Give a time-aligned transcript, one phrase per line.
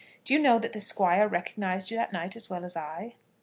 [0.25, 3.13] Do you know that the Squire recognised you that night as well as I?"